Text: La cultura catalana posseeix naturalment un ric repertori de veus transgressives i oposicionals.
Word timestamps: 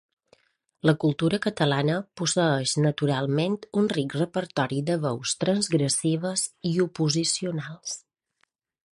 La 0.89 0.93
cultura 1.01 1.39
catalana 1.41 1.97
posseeix 2.21 2.71
naturalment 2.85 3.57
un 3.81 3.89
ric 3.93 4.15
repertori 4.21 4.79
de 4.87 4.95
veus 5.03 5.33
transgressives 5.43 6.47
i 6.71 6.71
oposicionals. 6.87 7.95